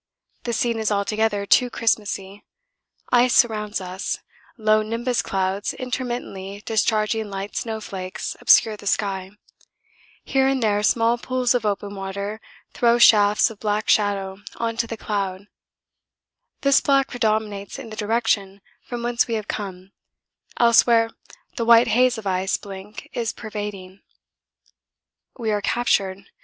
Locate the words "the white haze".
21.57-22.17